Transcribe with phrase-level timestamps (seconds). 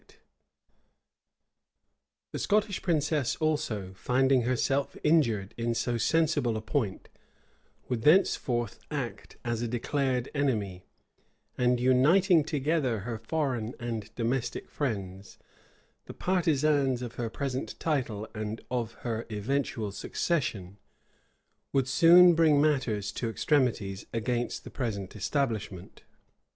[0.01, 0.15] * Keith, p.
[2.31, 2.31] 322.
[2.31, 7.07] The Scottish princess also, finding herself injured in so sensible a point,
[7.87, 10.87] would thenceforth act as a declared enemy;
[11.55, 15.37] and uniting together her foreign and domestic friends,
[16.05, 20.79] the partisans of her present title and of her eventual succession,
[21.73, 26.01] would soon bring matters to extremities against the present establishment.